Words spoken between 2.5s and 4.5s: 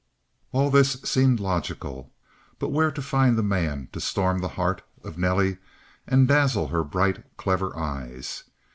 but where find the man to storm the